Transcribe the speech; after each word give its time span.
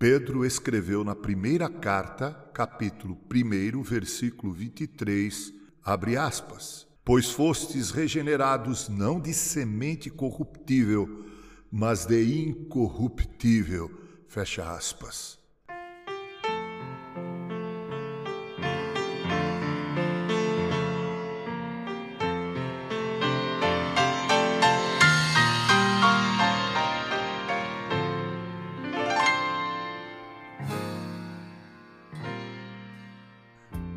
Pedro 0.00 0.46
escreveu 0.46 1.04
na 1.04 1.14
primeira 1.14 1.68
carta, 1.68 2.32
capítulo 2.54 3.20
1, 3.30 3.82
versículo 3.82 4.50
23, 4.50 5.52
abre 5.84 6.16
aspas: 6.16 6.86
Pois 7.04 7.30
fostes 7.30 7.90
regenerados 7.90 8.88
não 8.88 9.20
de 9.20 9.34
semente 9.34 10.08
corruptível, 10.08 11.26
mas 11.70 12.06
de 12.06 12.46
incorruptível. 12.46 13.90
Fecha 14.26 14.72
aspas. 14.72 15.38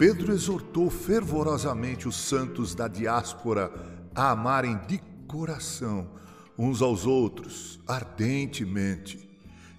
Pedro 0.06 0.34
exortou 0.34 0.90
fervorosamente 0.90 2.10
os 2.10 2.18
santos 2.18 2.76
da 2.76 2.90
diáspora 2.90 3.72
a 4.14 4.32
amarem 4.32 4.78
de 4.86 5.02
coração 5.26 6.10
uns 6.58 6.82
aos 6.82 7.06
outros, 7.06 7.80
ardentemente. 7.88 9.30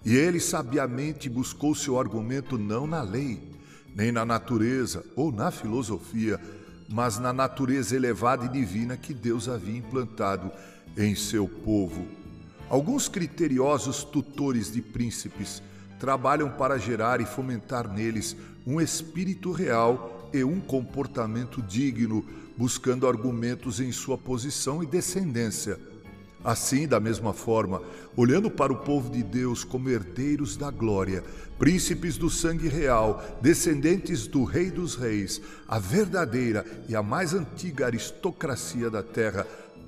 E 0.03 0.17
ele 0.17 0.41
sabiamente 0.41 1.29
buscou 1.29 1.75
seu 1.75 2.01
argumento 2.01 2.57
não 2.57 2.87
na 2.87 3.03
lei, 3.03 3.39
nem 3.95 4.11
na 4.11 4.25
natureza 4.25 5.05
ou 5.15 5.31
na 5.31 5.51
filosofia, 5.51 6.41
mas 6.89 7.19
na 7.19 7.31
natureza 7.31 7.95
elevada 7.95 8.47
e 8.47 8.49
divina 8.49 8.97
que 8.97 9.13
Deus 9.13 9.47
havia 9.47 9.77
implantado 9.77 10.51
em 10.97 11.15
seu 11.15 11.47
povo. 11.47 12.09
Alguns 12.71 13.09
criteriosos 13.09 14.03
tutores 14.05 14.73
de 14.73 14.81
príncipes 14.81 15.63
trabalham 16.01 16.49
para 16.49 16.79
gerar 16.79 17.21
e 17.21 17.27
fomentar 17.27 17.87
neles 17.87 18.35
um 18.67 18.81
espírito 18.81 19.53
real 19.53 20.14
e 20.35 20.45
um 20.45 20.61
comportamento 20.61 21.63
digno, 21.63 22.25
buscando 22.57 23.07
argumentos 23.07 23.81
em 23.81 23.93
sua 23.93 24.19
posição 24.19 24.83
e 24.83 24.87
descendência. 24.87 25.79
Assim, 26.43 26.87
da 26.87 27.01
mesma 27.01 27.33
forma, 27.33 27.81
olhando 28.15 28.51
para 28.51 28.73
o 28.73 28.77
povo 28.77 29.11
de 29.11 29.23
Deus 29.23 29.65
como 29.65 29.89
herdeiros 29.89 30.57
da 30.57 30.71
glória, 30.71 31.25
príncipes 31.59 32.19
do 32.19 32.29
sangue 32.29 32.69
real, 32.69 33.25
descendentes 33.41 34.27
do 34.27 34.45
Rei 34.45 34.71
dos 34.71 34.95
Reis, 34.95 35.41
a 35.67 35.79
verdadeira 35.79 36.67
e 36.87 36.95
a 36.95 37.03
mais 37.03 37.33
antiga 37.33 37.87
aristocracia 37.87 38.91
da 38.91 39.03
terra, 39.03 39.47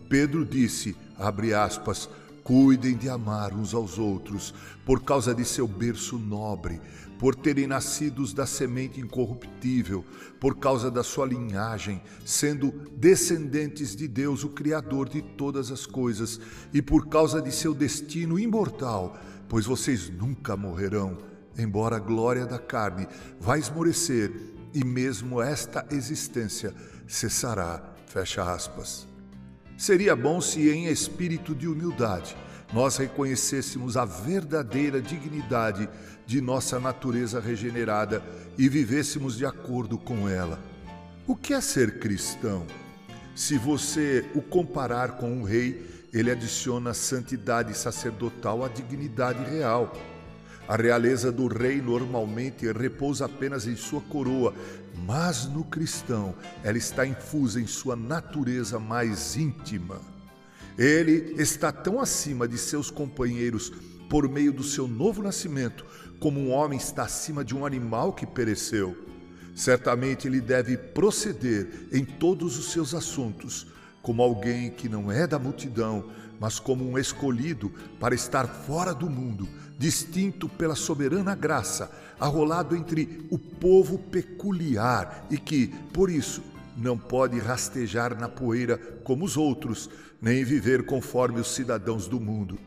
Pedro 0.08 0.47
disse, 0.47 0.97
abre 1.19 1.52
aspas, 1.52 2.08
Cuidem 2.47 2.97
de 2.97 3.08
amar 3.08 3.52
uns 3.52 3.75
aos 3.75 3.98
outros, 3.98 4.55
por 4.84 5.02
causa 5.02 5.34
de 5.34 5.44
seu 5.44 5.66
berço 5.66 6.16
nobre, 6.16 6.80
por 7.19 7.34
terem 7.34 7.66
nascidos 7.66 8.33
da 8.33 8.47
semente 8.47 9.00
incorruptível, 9.00 10.05
por 10.39 10.56
causa 10.56 10.89
da 10.89 11.02
sua 11.02 11.27
linhagem, 11.27 12.00
sendo 12.24 12.70
descendentes 12.97 13.97
de 13.97 14.06
Deus, 14.06 14.44
o 14.44 14.50
Criador 14.50 15.08
de 15.08 15.22
todas 15.22 15.72
as 15.72 15.86
coisas, 15.86 16.39
e 16.72 16.80
por 16.80 17.08
causa 17.08 17.42
de 17.42 17.50
seu 17.50 17.74
destino 17.74 18.39
imortal, 18.39 19.19
pois 19.48 19.67
vocês 19.67 20.08
nunca 20.08 20.56
morrerão, 20.56 21.19
embora 21.58 21.97
a 21.97 21.98
glória 21.98 22.47
da 22.47 22.61
carne 22.61 23.08
vá 23.41 23.58
esmorecer, 23.58 24.33
e 24.72 24.84
mesmo 24.84 25.42
esta 25.42 25.84
existência 25.91 26.72
cessará. 27.08 27.83
Fecha 28.06 28.44
aspas. 28.44 29.16
Seria 29.77 30.17
bom 30.17 30.41
se, 30.41 30.71
em 30.71 30.87
espírito 30.87 31.55
de 31.55 31.69
humildade, 31.69 32.35
nós 32.73 32.97
reconhecêssemos 32.97 33.97
a 33.97 34.05
verdadeira 34.05 35.01
dignidade 35.03 35.89
de 36.27 36.41
nossa 36.41 36.81
natureza 36.81 37.41
regenerada 37.41 38.23
e 38.57 38.69
vivêssemos 38.69 39.37
de 39.37 39.45
acordo 39.45 39.99
com 39.99 40.29
ela. 40.29 40.59
O 41.27 41.37
que 41.37 41.53
é 41.53 41.61
ser 41.61 41.99
cristão? 41.99 42.67
Se 43.35 43.59
você 43.59 44.25
o 44.35 44.41
comparar 44.41 45.19
com 45.19 45.31
um 45.31 45.42
rei, 45.42 46.07
ele 46.13 46.31
adiciona 46.31 46.95
santidade 46.95 47.77
sacerdotal 47.77 48.65
à 48.65 48.69
dignidade 48.69 49.45
real. 49.45 49.92
A 50.67 50.75
realeza 50.75 51.31
do 51.31 51.47
rei 51.47 51.81
normalmente 51.83 52.73
repousa 52.73 53.27
apenas 53.27 53.67
em 53.67 53.77
sua 53.77 54.01
coroa, 54.01 54.55
mas 55.06 55.46
no 55.46 55.62
cristão 55.62 56.34
ela 56.64 56.77
está 56.77 57.06
infusa 57.06 57.61
em 57.61 57.67
sua 57.67 57.94
natureza 57.94 58.78
mais 58.78 59.36
íntima. 59.36 60.00
Ele 60.77 61.34
está 61.40 61.70
tão 61.70 62.00
acima 62.00 62.46
de 62.48 62.58
seus 62.58 62.90
companheiros 62.90 63.72
por 64.11 64.28
meio 64.28 64.52
do 64.52 64.62
seu 64.62 64.86
novo 64.86 65.22
nascimento, 65.22 65.86
como 66.18 66.40
um 66.40 66.50
homem 66.50 66.78
está 66.78 67.05
acima 67.05 67.44
de 67.44 67.55
um 67.55 67.64
animal 67.64 68.12
que 68.12 68.27
pereceu. 68.27 68.96
Certamente 69.55 70.27
ele 70.27 70.40
deve 70.40 70.77
proceder 70.77 71.88
em 71.92 72.05
todos 72.05 72.58
os 72.58 72.73
seus 72.73 72.94
assuntos, 72.94 73.68
como 74.06 74.22
alguém 74.22 74.70
que 74.70 74.89
não 74.89 75.11
é 75.11 75.27
da 75.27 75.36
multidão, 75.36 76.05
mas 76.39 76.61
como 76.61 76.89
um 76.89 76.96
escolhido 76.96 77.72
para 77.98 78.14
estar 78.14 78.46
fora 78.46 78.94
do 78.94 79.11
mundo, 79.11 79.48
distinto 79.77 80.48
pela 80.48 80.77
soberana 80.77 81.34
graça, 81.34 81.90
arrolado 82.20 82.77
entre 82.77 83.27
o 83.33 83.36
povo 83.36 83.98
peculiar 83.98 85.27
e 85.28 85.36
que, 85.36 85.74
por 85.92 86.08
isso, 86.08 86.40
não 86.77 86.96
pode 86.96 87.40
rastejar 87.40 88.17
na 88.17 88.28
poeira 88.28 88.78
como 89.02 89.24
os 89.24 89.36
outros, 89.36 89.90
nem 90.23 90.44
viver 90.44 90.86
conforme 90.86 91.40
os 91.40 91.52
cidadãos 91.52 92.06
do 92.06 92.20
mundo. 92.20 92.61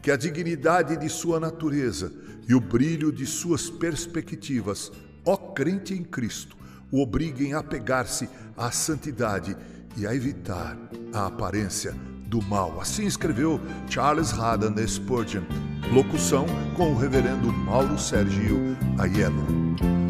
Que 0.00 0.10
a 0.10 0.16
dignidade 0.16 0.96
de 0.96 1.10
sua 1.10 1.38
natureza 1.38 2.10
e 2.48 2.54
o 2.54 2.60
brilho 2.60 3.12
de 3.12 3.26
suas 3.26 3.68
perspectivas, 3.68 4.90
ó 5.26 5.36
crente 5.36 5.92
em 5.92 6.02
Cristo, 6.02 6.56
o 6.90 7.02
obriguem 7.02 7.52
a 7.52 7.62
pegar-se 7.62 8.30
à 8.56 8.70
santidade 8.70 9.54
e 9.96 10.06
a 10.06 10.14
evitar 10.14 10.76
a 11.12 11.26
aparência 11.26 11.94
do 12.26 12.40
mal. 12.42 12.80
Assim 12.80 13.06
escreveu 13.06 13.60
Charles 13.88 14.32
Haddon 14.32 14.74
Spurgeon. 14.86 15.42
Locução 15.92 16.46
com 16.76 16.92
o 16.92 16.96
reverendo 16.96 17.52
Mauro 17.52 17.98
Sergio 17.98 18.76
Aiello. 18.98 20.09